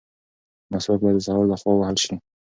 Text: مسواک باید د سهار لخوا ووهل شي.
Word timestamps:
مسواک 0.71 0.99
باید 1.03 1.17
د 1.19 1.25
سهار 1.27 1.45
لخوا 1.51 1.71
ووهل 1.73 1.97
شي. 2.03 2.13